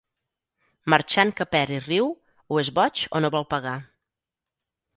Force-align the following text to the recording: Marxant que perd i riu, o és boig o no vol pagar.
Marxant 0.93 1.33
que 1.41 1.47
perd 1.51 1.75
i 1.75 1.77
riu, 1.89 2.09
o 2.55 2.59
és 2.63 2.73
boig 2.81 3.05
o 3.21 3.25
no 3.27 3.33
vol 3.39 3.49
pagar. 3.55 3.77